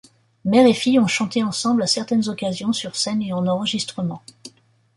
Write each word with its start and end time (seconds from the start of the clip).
Mère 0.45 0.65
et 0.65 0.73
fille 0.73 0.97
ont 0.99 1.05
chanté 1.05 1.43
ensemble 1.43 1.83
à 1.83 1.85
certaines 1.85 2.27
occasions, 2.27 2.73
sur 2.73 2.95
scène 2.95 3.21
et 3.21 3.33
en 3.33 3.45
enregistrement. 3.45 4.23